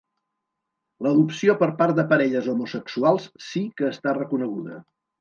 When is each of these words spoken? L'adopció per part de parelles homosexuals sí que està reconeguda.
L'adopció 1.07 1.55
per 1.59 1.69
part 1.83 2.01
de 2.01 2.07
parelles 2.15 2.51
homosexuals 2.57 3.31
sí 3.53 3.65
que 3.79 3.95
està 3.95 4.19
reconeguda. 4.25 4.85